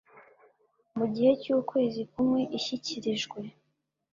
[0.97, 3.39] mu gihe cy ukwezi kumwe ishyikirijwe